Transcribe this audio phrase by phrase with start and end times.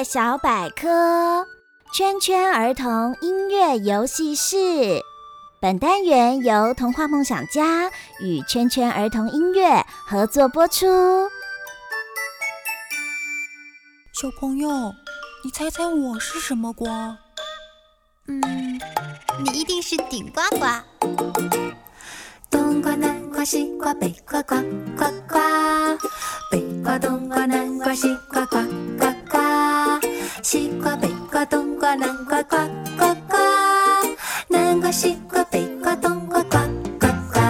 [0.00, 1.46] 乐小百科，
[1.92, 4.56] 圈圈儿童音乐游戏室。
[5.60, 10.86] 本单元由童话梦想家与圈圈儿童音乐合作播出。
[14.14, 14.70] 小朋友，
[15.44, 17.18] 你猜猜我是什么瓜？
[18.26, 18.40] 嗯，
[19.44, 20.64] 你一定是顶呱呱。
[22.50, 24.56] 冬瓜、南瓜、西瓜、北瓜，呱
[24.96, 25.38] 呱呱。
[26.50, 28.56] 北瓜、冬瓜、南瓜、西瓜，呱
[32.42, 32.56] 呱
[32.98, 33.36] 呱呱。
[34.48, 36.58] 南瓜、西瓜、北瓜、冬瓜，呱
[36.98, 37.40] 呱呱。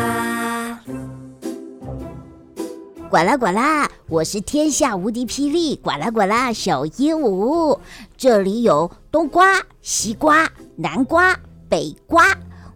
[3.08, 7.78] 呱啦呱啦，我是天下无敌霹雳呱啦呱啦小鹦鹉。
[8.16, 12.24] 这里有冬瓜、西瓜、南瓜、北瓜。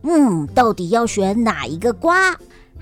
[0.02, 2.36] 嗯，到底要选哪一个瓜？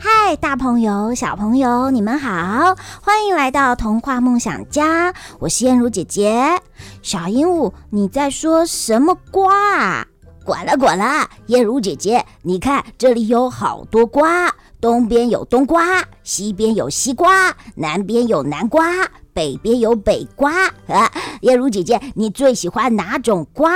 [0.04, 5.14] 嗨，大朋友、小朋友，你们好，欢迎来到童话梦想家。
[5.38, 6.60] 我是燕如姐姐。
[7.02, 10.04] 小鹦鹉，你在说什么瓜啊？
[10.44, 20.66] 呱啦呱啦，燕如姐姐，你看这里有好多瓜，东边有冬瓜，西边有西瓜，南边有南瓜，北边有北瓜。
[20.88, 23.72] 啊，燕如姐姐，你最喜欢哪种瓜？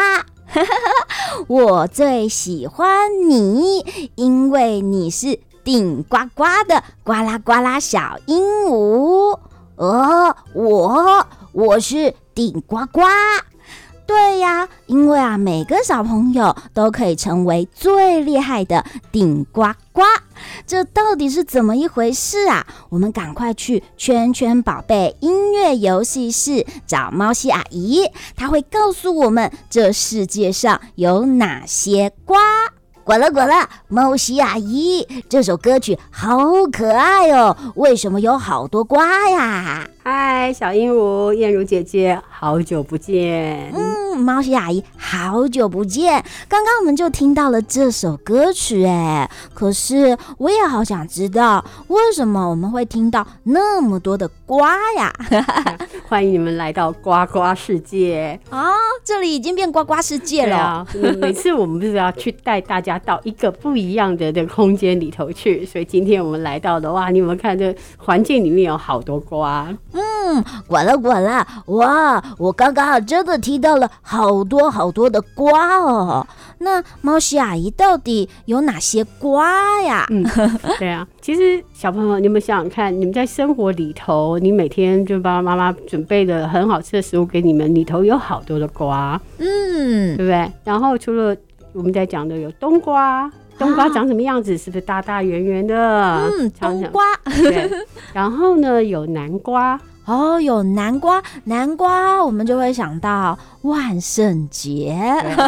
[1.46, 2.88] 我最喜欢
[3.28, 9.36] 你，因为你是顶呱呱的呱啦呱啦小鹦鹉。
[9.74, 13.02] 哦，我我是顶呱呱。
[14.06, 20.02] 对呀，因为啊，每个小朋友都可以成为最厉害的顶呱呱。
[20.64, 22.64] 这到底是怎么一回事啊？
[22.90, 32.38] 我们赶快去圈圈宝贝音乐游戏室找猫西阿姨，她会告诉我们这世界上有哪些瓜。
[33.06, 36.36] 呱啦呱啦，猫西阿姨，这首歌曲好
[36.72, 37.56] 可爱哦！
[37.76, 39.86] 为什么有好多瓜呀？
[40.08, 43.72] 嗨，小鹦鹉，燕如姐姐，好久不见。
[43.74, 46.24] 嗯，猫西阿姨，好久不见。
[46.46, 55.12] 刚刚我们就听到了这首歌曲，哎，可是我也好想知道，为什么我们会听到那么多的瓜呀？
[56.06, 58.70] 欢迎你们来到呱呱世界啊！
[59.04, 60.56] 这里已经变呱呱世界了。
[60.56, 60.86] 啊、
[61.18, 69.68] 每次我们不是要去带大家到一个不一样的的空间里头去，所以今天我们来到的哇，你有没有看这环境里面有好多瓜？
[69.96, 76.26] 嗯，管了管了，哇，我刚刚真的听到了好多好多的瓜哦。
[76.58, 80.06] 那猫西阿姨到底有哪些瓜呀？
[80.10, 80.24] 嗯，
[80.78, 90.50] 对啊，其实小朋友，你们想想看，你们在生活里头，你每天就爸爸妈妈准备的很好吃的食物给你们，里头有好多的瓜，嗯，对不对？
[90.64, 91.36] 然后除了
[91.72, 94.54] 我们在讲的有冬瓜，冬瓜长什么样子？
[94.54, 96.30] 啊、是不是大大圆圆的？
[96.38, 97.04] 嗯，冬瓜。
[97.24, 97.70] 对。
[98.12, 99.80] 然后呢，有南瓜。
[100.04, 104.96] 哦，有南瓜，南瓜我们就会想到万圣节。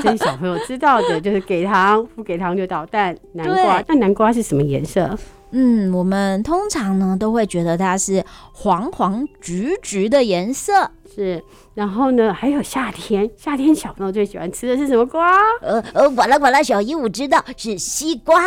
[0.03, 3.17] 这是小朋友知道的，就是给糖不给糖就捣蛋。
[3.35, 5.17] 南瓜，那南瓜是什么颜色？
[5.53, 10.91] 嗯，我们通常呢都会觉得它是黄黄橘橘的颜色。
[11.15, 11.43] 是，
[11.75, 15.37] 然后呢，还有夏天，夏天小朋友最喜欢吃的是什么瓜？
[15.63, 18.39] 呃呃，呱啦呱啦，小姨我知道是西瓜。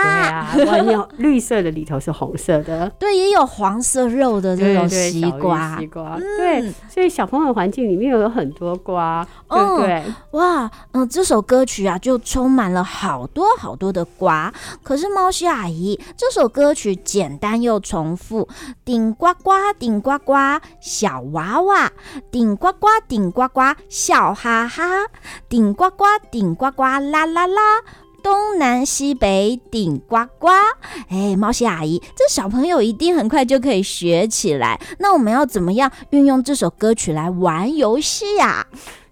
[0.53, 2.87] 对啊，有绿色的，里头是红色的。
[2.99, 5.79] 对，也有黄色肉的这种西瓜。
[5.79, 10.03] 西瓜，对，所以小朋友环境里面有很多瓜，对不对？
[10.05, 14.53] 嗯、哇，嗯、呃，这首歌曲啊，就充满了好多好多的瓜。
[14.83, 18.47] 可是猫西阿姨，这首歌曲简单又重复，
[18.85, 20.33] 顶呱呱，顶呱呱，
[20.79, 21.91] 小娃娃，
[22.29, 22.50] 顶。
[22.51, 24.83] 顶呱呱顶呱呱笑哈哈，
[25.47, 27.79] 顶呱呱顶呱呱啦啦啦，
[28.21, 30.49] 东南西北顶呱呱。
[31.07, 34.81] 哎，猫西阿姨，这小朋友一定很快就可以学起来。
[34.99, 38.67] 那我们要怎么样运用这首歌曲来玩游戏呀？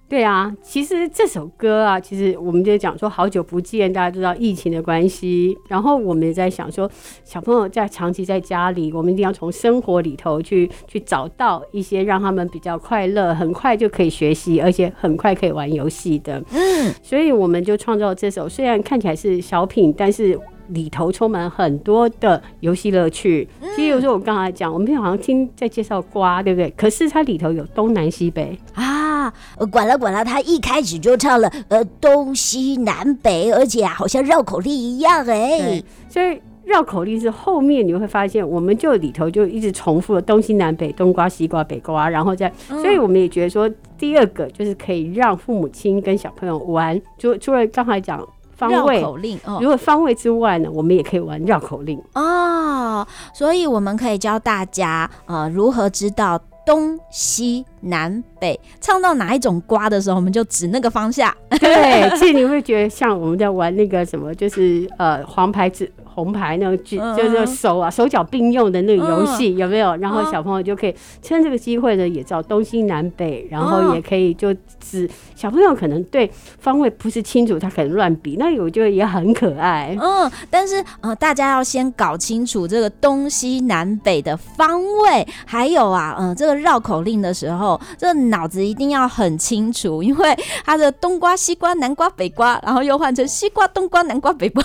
[0.10, 6.90] 对啊，其实这首歌啊，其实我们就讲说好久不见，大家知道疫情的关系，然后我们也在想说，
[7.24, 16.44] 小朋友在长期在家里，我们一定要从生活里头去去找到一些让他们比较快乐，很快就可以学习，而且很快可以玩游戏的。
[16.52, 20.40] 嗯，所以我们就创造这首，虽然看起来是小品，但是。
[20.70, 23.48] 里头充满很多的游戏乐趣。
[23.76, 26.70] 其实有时候我刚才讲，我们好像听在介绍瓜，对不对？
[26.78, 29.34] 可是它里头有东南西北啊，
[29.72, 35.84] 管了管了，他一开始就唱了呃东西南北，而且好像绕口令一样哎。
[36.10, 48.28] 所以绕口令是后面你会发现，我们就里头就一直重复了东西南北，冬瓜西瓜北瓜，然后再，所以我们也觉得说，第二个就是可以让父母亲跟小朋友玩，就除了刚才讲。
[48.60, 53.08] 方位，绕口令，哦，如果方位之外呢，我们也可以玩绕口令哦。
[53.34, 61.34] 所以我们可以教大家呃如何知道东西南北，唱到哪一种瓜的时候，我们就指那个方向。
[61.50, 65.90] 对，其实你会觉得像我们在玩那个什么，就是呃黄牌子。
[66.14, 69.96] 红牌那个就就是手啊手脚并用的那个游戏有没有？
[69.98, 76.30] 然后小朋友就可以趁这个机会呢，也知道东西南北，然后也可以就指小朋友可能对
[76.60, 79.96] 方位不是清楚，他可能乱比，那我觉得也很可爱。
[80.00, 94.64] 嗯，但是呃，大家要先搞清楚这个东西南北的方位，还有啊，嗯、呃，这个绕口令的时候，这个脑子一定要很清楚，因为它的冬瓜、西瓜、南瓜、北瓜，然后又换成西瓜、冬瓜、南瓜、北瓜，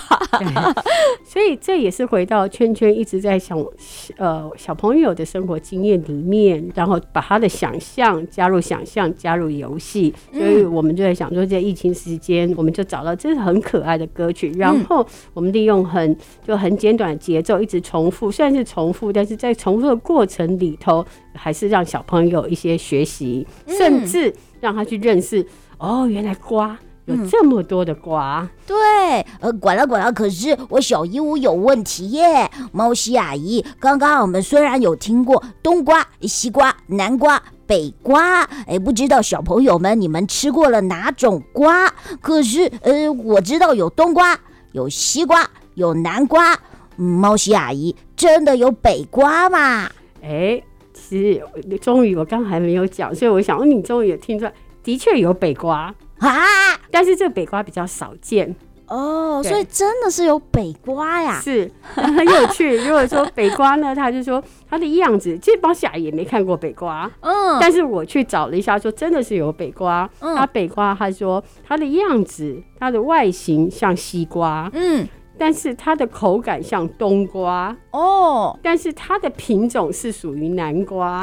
[1.35, 1.55] 所以。
[1.65, 3.57] 这也是回到圈圈一直在想，
[4.17, 10.13] 呃，小朋友的生活经验里面，然后把他的想象加入想象，加入游戏。
[10.31, 15.03] 所以我们就在想说，在疫情时间，我们就找到这是很可爱的歌曲，然后
[15.33, 16.15] 我们利用很
[16.45, 21.03] 就很简短的节奏，一直重复，虽然是重复，但是在重复的过程里头，
[21.33, 25.43] 还是让小朋友一些学习，甚至让他去认识
[25.79, 26.77] 哦，原来瓜。
[27.05, 30.11] 有这么多的瓜，嗯、对，呃，管了管了。
[30.11, 41.87] 可是我小鹦鹉有问题耶，猫西阿姨，刚刚我们虽然有听过冬瓜、西瓜、南瓜、北瓜，哎，不知道小朋友们你们吃过了哪种瓜？
[42.21, 44.37] 可是，呃，我知道有冬瓜、
[44.71, 46.57] 有西瓜、有南瓜。
[46.97, 49.89] 猫西阿姨，真的有北瓜吗？
[50.23, 50.63] 哎，
[50.93, 55.93] 其实终于我刚还没有讲，所以我想，问，你终于也听出来，的确有北瓜。
[56.19, 56.29] 啊！
[56.91, 58.55] 但是这个北瓜比较少见。
[58.87, 61.71] 哦，所以真的是有北瓜呀，是。
[61.81, 62.77] 很有趣。
[62.77, 70.07] 如果说北瓜呢，他就说它的样子，其实猫西阿姨也没看过北瓜，嗯，但是我去找了一下，说真的是有北瓜。
[70.19, 75.07] 嗯，它北瓜，他说它的样子，它的外形像西瓜，嗯。
[75.37, 77.75] 但是它的口感像冬瓜。
[77.91, 81.21] 哦，但是它的品种是属于南瓜，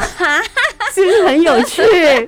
[0.92, 1.82] 是不是很有趣？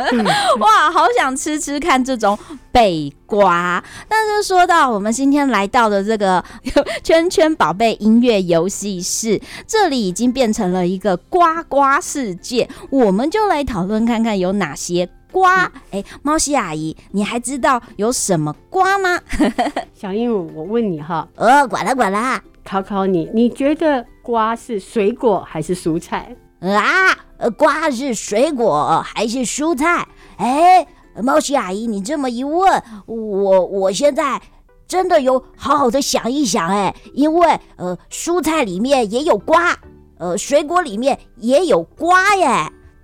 [0.58, 2.38] 哇，好想吃吃看这种
[2.72, 3.82] 北瓜。
[4.08, 6.43] 但是说到我们今天来到的这个
[7.05, 15.08] 圈圈宝贝音乐游戏室，这里已经变成了一个瓜瓜世界，我们就来讨论看看有哪些。
[15.31, 19.20] 瓜，哎、欸，猫西阿姨，你还知道有什么瓜吗？
[19.93, 26.37] 小鹦鹉，我问你哈，呃，管啦管啦，考考你，你觉得瓜是水果还是蔬菜？
[26.72, 27.14] 啊，
[27.58, 30.06] 瓜是水果还是蔬菜？
[30.38, 34.40] 哎、欸，猫西阿姨，你这么一问，我我现在
[34.87, 39.76] 真的有好好的想一想，哎，因为呃，蔬菜里面也有瓜，
[40.19, 42.46] 呃，水果里面也有瓜耶。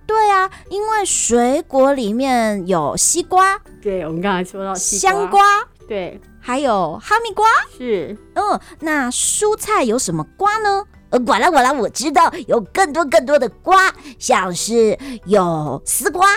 [0.07, 5.39] 对啊，因为水果里面有西瓜，对，我们刚才说到香瓜，
[5.87, 7.45] 对，还有哈密瓜，
[7.77, 10.83] 是，嗯，那蔬菜有什么瓜呢？
[11.11, 16.27] 呃，管啦管啦，我知道有更多更多的瓜，像是有丝瓜。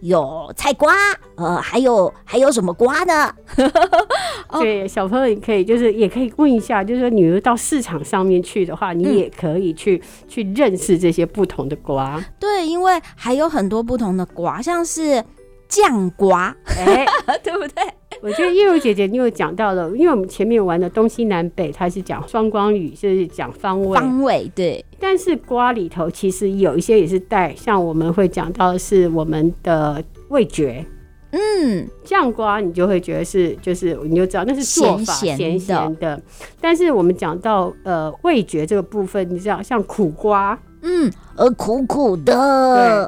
[0.00, 0.92] 有菜瓜，
[1.36, 3.32] 呃，还有还有什么瓜呢？
[4.58, 12.20] 对，小朋友你可以就是也可以问一下，就是说你到市场上面去的话，你也可以去、嗯、去认识这些不同的瓜。
[12.40, 15.24] 对，因为还有很多不同的瓜，像是
[15.68, 17.06] 酱瓜，哎、欸，
[17.44, 17.84] 对不对？
[18.20, 23.98] 我觉得叶如姐姐你有讲到了，因为我们前面玩的东西南北，它是讲双光语，就是讲方位。
[23.98, 30.84] 方位对，但是瓜里头其实有一些也是带，像我们会讲到的是我们的味觉。
[31.30, 36.20] 嗯，酱瓜你就会觉得是，就是你就知道那是做法咸咸的。
[36.60, 42.34] 但是我们讲到呃味觉这个部分，你知道像苦瓜，嗯，呃苦苦的，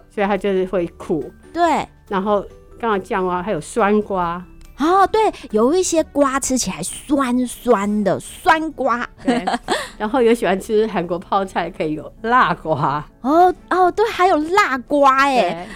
[0.09, 1.31] 对，所以它就是会苦。
[1.52, 2.43] 对，然后
[2.79, 4.43] 刚好酱瓜还有酸瓜。
[4.78, 9.45] 哦，对，有一些瓜吃起来酸酸的酸瓜，对，
[9.97, 13.04] 然后有喜欢吃韩国泡菜，可以有辣瓜。
[13.21, 15.66] 哦哦，对，还有辣瓜哎，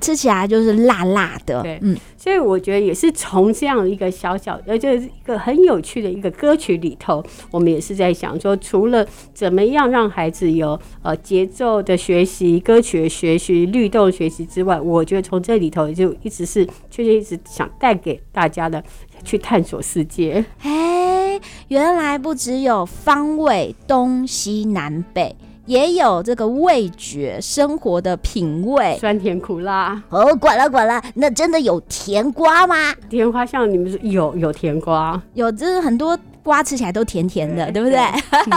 [0.00, 1.62] 吃起来就是辣辣的。
[1.62, 18.82] 对，嗯，所以我觉得也是从这样一个小小，呃，就是一个很有趣的一个歌曲里头，我们也是在想说，除了怎么样让孩子有呃节奏的学习、歌曲的学习、律动学习之外，我觉得从这里头就一直是确实一直想带给大家的
[19.24, 20.44] 去探索世界。
[20.62, 25.36] 哎，原来不只有方位东西南北。
[25.66, 30.02] 也有这个味觉，生活的品味，酸甜苦辣。
[30.08, 32.74] 哦，管了管了，那真的有甜瓜吗？
[33.10, 36.18] 甜瓜像你们说有有甜瓜，有就是很多。
[36.48, 37.98] 瓜吃起来都甜甜的，对，不对？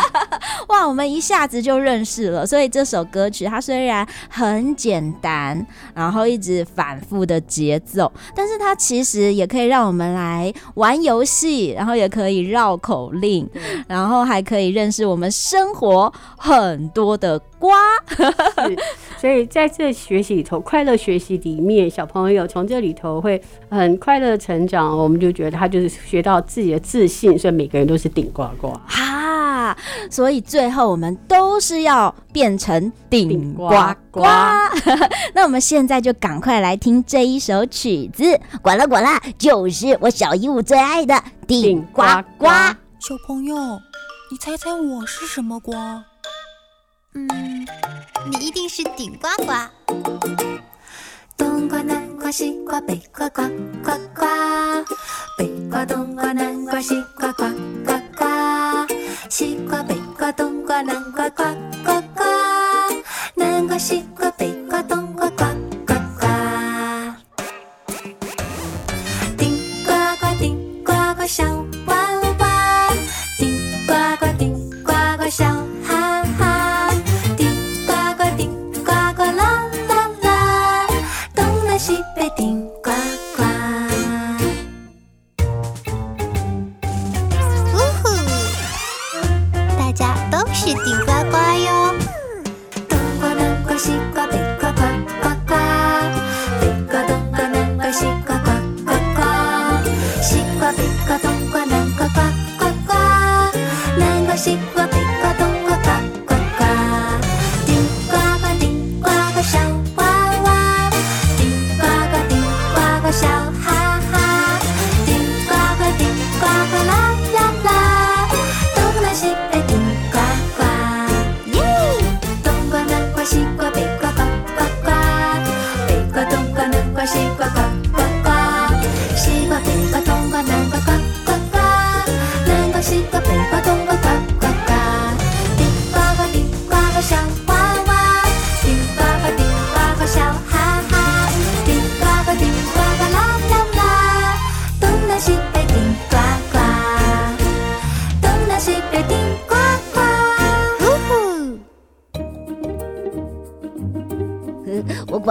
[0.69, 2.47] 哇，我们一下子就认识了。
[2.47, 13.45] 所以这首歌曲它虽然很简单，然后一直反复的节奏，但是它其实也可以让我们来玩游戏，然后也可以绕口令，
[13.89, 17.75] 然后还可以认识我们生活很多的瓜。
[19.17, 24.97] 所以在这学习里头，快乐学习里面，小朋友从这里头会很快乐的成长。
[24.97, 28.73] 我们就觉得他就是学到自己的自信，所以每个人都是顶呱呱。
[28.87, 29.75] 哈，
[30.09, 33.69] 所以最后我们都是要变成顶呱
[34.09, 34.21] 呱。
[35.33, 42.03] 那我们现在就赶快来听这一首曲子，管啦管啦，就是我小鹦鹉最爱的顶呱
[42.37, 42.47] 呱。
[42.99, 43.55] 小朋友，
[44.31, 46.03] 你猜猜我是什么瓜？
[47.13, 47.27] 嗯，
[48.29, 49.51] 你一定是顶呱呱。
[51.41, 53.41] 冬瓜南瓜西瓜北瓜呱
[53.83, 54.25] 呱呱，
[55.39, 57.45] 北瓜冬瓜南瓜西瓜呱
[57.83, 58.25] 呱呱，
[59.27, 61.43] 西瓜北瓜冬瓜南瓜呱
[61.83, 62.23] 呱呱，
[63.33, 64.53] 南瓜西瓜北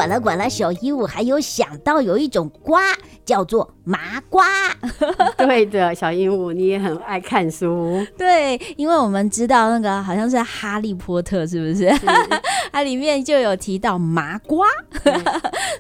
[0.00, 2.80] 管了管了，小鹦鹉还有想到有一种瓜
[3.30, 4.44] 叫做麻瓜。
[5.38, 8.04] 对的，小鹦鹉你也很爱看书。
[8.18, 11.88] 对，因为我们知道那个好像是哈利波特，是不是？
[12.72, 14.66] 它里面就有提到麻瓜，
[15.04, 15.22] 嗯、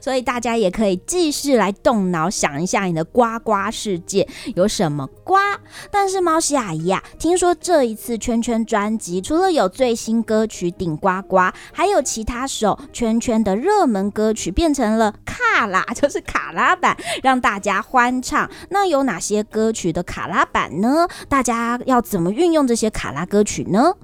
[0.00, 5.58] 所以大家也可以继续来动脑想一下，你的瓜瓜世界有什么瓜？
[5.90, 11.36] 但是猫西阿姨啊，听说这一次圈圈专辑除了有最新歌曲《顶呱呱》，
[11.72, 18.50] 还有其他首圈圈的热门歌曲变成了卡拉，就是卡拉版，让大家欢唱。
[18.68, 21.08] 那有哪些歌曲的卡拉版呢？
[21.28, 23.94] 大家要怎么运用这些卡拉歌曲呢？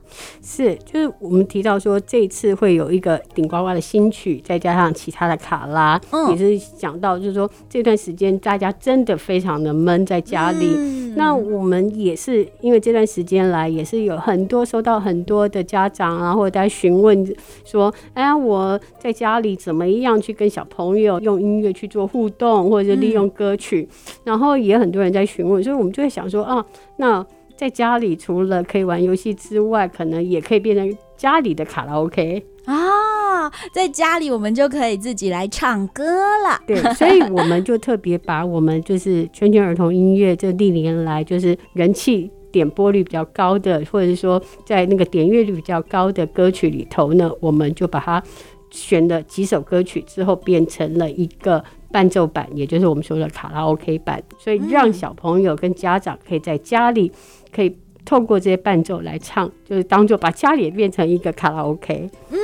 [0.42, 10.70] 是，就是我们提到说这一次会有一个顶呱呱的新曲，再加上其他的卡拉，嗯、也是讲到就是说这段时间大家真的非常的闷在家里。
[10.76, 17.34] 嗯、那我们也是因为这段时间来，也是有很多收到很多的家长啊，或者在询问
[17.64, 26.64] 说，哎呀，我在家里怎么样去跟小朋友用音乐去做互动，或者是利用歌曲，嗯、然后也很多人在询问，所以我们就会想说啊，
[26.96, 27.24] 那
[27.56, 36.60] 在家里除了可以玩游戏之外，可能也可以变成家里的卡拉 OK 啊，在家里我们就可以自己来唱歌了。
[36.66, 48.22] 对， 所以我们就特别把我们就是圈圈儿童音乐这历年来就是人气点播率比较高的，或者是说在那个点阅率比较高的歌曲里头呢，我们就把它
[48.70, 51.64] 选了几首歌曲之后变成了一个。
[51.88, 57.10] 伴奏版，也就是我们说的卡拉 OK 版，所以让小朋友跟家长可以在家里
[57.52, 62.08] 可以透过这些伴奏来唱，就是当做把家里变成一个卡拉 OK。
[62.30, 62.38] 嗯，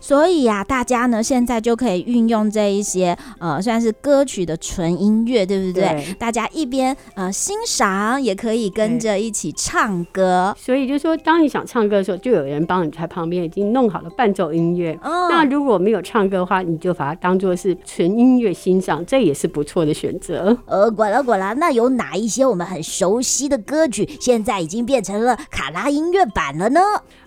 [0.00, 5.82] 所以呀、啊，大家呢现在就可以运用这一些呃，算是歌曲的纯音乐，对不对？
[5.82, 10.56] 对，大家一边呃欣赏，也可以跟着一起唱歌。
[10.58, 14.98] 所以就说，当你想唱歌的时候，就有人帮你在旁边已经弄好了伴奏音乐。
[15.02, 20.56] 嗯，那如果没有唱歌的话，你就把它当做是纯音乐欣赏，这也是不错的选择。
[20.66, 26.80] 呃，果然果然，那有哪一些我们很熟悉的歌曲，现在已经变成了卡拉音乐版了呢？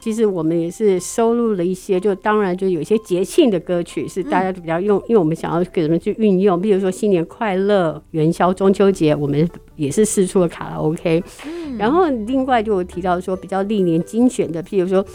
[0.04, 11.24] 其实我们也是收录了一些，就当然就有一些节庆的歌曲是大家比较用，嗯、因为我们想要给人们去运用，比如说新年快乐、元宵、中秋节，我们也是试出了卡拉 OK。
[11.46, 15.06] 嗯、然后另外就提到说比较历年精选的，譬如说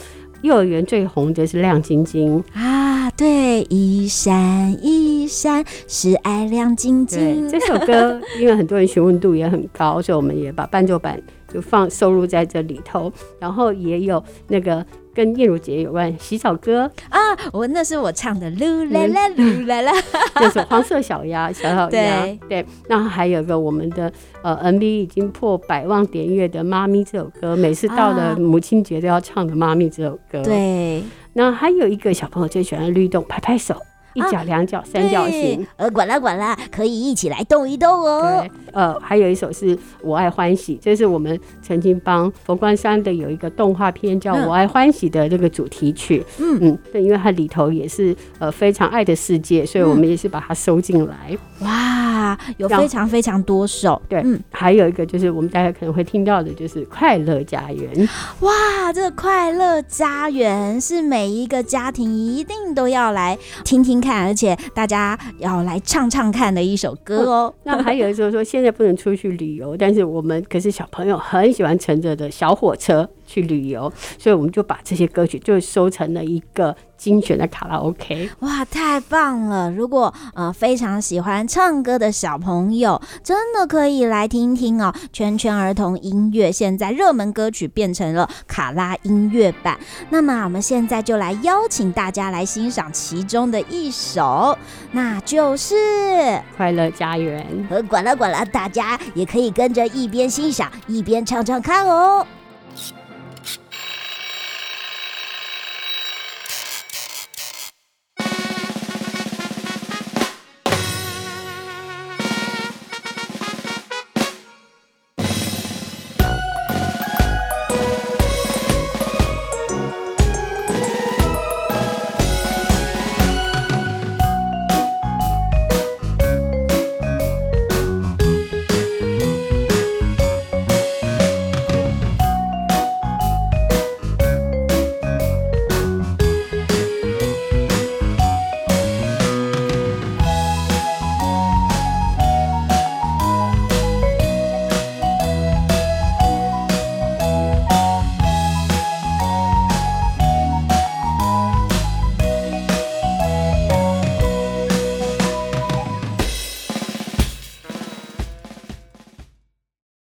[0.40, 7.47] 幼儿园最红的是亮晶晶啊，对，一闪一闪是爱亮晶晶。
[7.47, 11.21] 这首歌因为很多人询问度也很高，所以我们也把伴奏版
[11.52, 14.85] 就放收入在这里头，然后也有那个。
[15.14, 17.19] 跟燕如姐有关洗澡歌啊，
[17.52, 19.93] 我那是我唱的，噜啦啦噜啦啦，
[20.37, 22.64] 那是黄色小鸭， 小小鸭，对对。
[22.88, 24.12] 那还有个我们的
[24.45, 30.40] 呃 MV 已经破百万点阅的《妈咪》这首歌，每次到了母亲节都要唱的《妈咪》这首歌。
[30.45, 31.02] 对。
[31.33, 33.75] 那还有一个小朋友最喜欢的律动，拍拍手。
[34.18, 38.40] 一角、两角、三角形，呃，管啦管啦，可以一起来动一动哦。
[38.42, 46.25] 对，呃，还有一首是我爱欢喜，这是我们曾经帮佛光山的有一个动画片叫《我爱欢喜》的这个主题曲。
[46.38, 51.37] 嗯嗯，对，因为它里头也是呃非常爱的世界，所以我们也是把它收进来。
[51.60, 52.08] 哇，
[52.56, 54.00] 有非常非常多首。
[54.08, 58.08] 对，嗯，还有一个就是我们大家可能会听到的，就是快乐家园。
[58.40, 64.26] 哇，这个快乐家园是每一个家庭一定都要来听听看。
[64.26, 67.54] 而且大家要来唱唱看的一首歌哦。
[67.64, 76.75] 那还有就是说，现在不能出去旅游，但是我们可是小朋友很喜欢乘着的小火车去旅游，所以我们就把这些歌曲就收成了一个。
[76.99, 79.70] 精选的卡拉 OK，哇，太棒了！
[79.70, 84.92] 如果呃非常喜欢唱歌的小朋友，真的可以来听听哦。
[85.12, 89.78] 圈圈儿童音乐现在热门歌曲变成了卡拉音乐版，
[90.11, 94.58] 那么我们现在就来邀请大家来欣赏其中的一首，
[94.90, 95.76] 那就是
[96.56, 97.47] 《快乐家园》。
[97.73, 102.26] 呃管了管了，大家也可以跟着一边欣赏一边唱唱看哦。